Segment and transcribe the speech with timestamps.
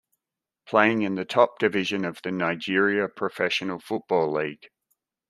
[0.65, 4.69] Playing in the top division of the Nigeria Professional Football League.